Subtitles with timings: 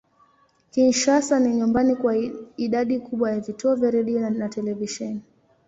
[0.71, 2.15] Kinshasa ni nyumbani kwa
[2.57, 5.21] idadi kubwa ya vituo vya redio na televisheni.